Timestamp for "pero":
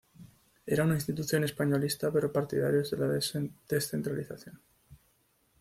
2.11-2.33